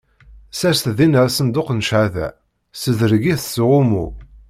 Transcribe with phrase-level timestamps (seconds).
[0.57, 2.27] Sers dinna asenduq n cchada,
[2.77, 4.05] ssedreg-it s uɣummu.